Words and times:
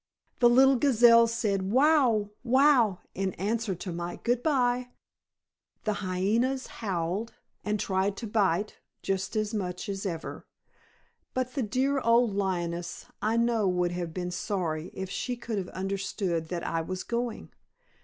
The 0.39 0.49
little 0.49 0.77
gazelles 0.77 1.31
said, 1.31 1.71
"Wow! 1.71 2.31
wow!" 2.43 3.01
in 3.13 3.33
answer 3.35 3.75
to 3.75 3.91
my 3.91 4.15
"Good 4.23 4.41
bye"; 4.41 4.89
the 5.83 5.93
hyenas 6.01 6.65
howled 6.81 7.35
and 7.63 7.79
tried 7.79 8.17
to 8.17 8.25
bite, 8.25 8.79
just 9.03 9.35
as 9.35 9.53
much 9.53 9.87
as 9.87 10.07
ever; 10.07 10.47
but 11.35 11.53
the 11.53 11.61
dear 11.61 11.99
old 11.99 12.33
lioness 12.33 13.05
I 13.21 13.37
know 13.37 13.67
would 13.67 13.91
have 13.91 14.11
been 14.11 14.31
sorry 14.31 14.87
if 14.95 15.11
she 15.11 15.35
could 15.35 15.59
have 15.59 15.69
understood 15.69 16.47
that 16.47 16.65
I 16.65 16.81
was 16.81 17.03
going. 17.03 17.51